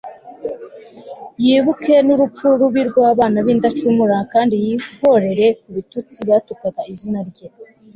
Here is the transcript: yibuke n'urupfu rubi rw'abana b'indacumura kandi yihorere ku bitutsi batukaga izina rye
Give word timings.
yibuke 1.43 1.93
n'urupfu 2.05 2.45
rubi 2.59 2.81
rw'abana 2.89 3.37
b'indacumura 3.45 4.17
kandi 4.33 4.55
yihorere 4.65 5.47
ku 5.59 5.67
bitutsi 5.75 6.17
batukaga 6.29 6.81
izina 6.93 7.19
rye 7.29 7.47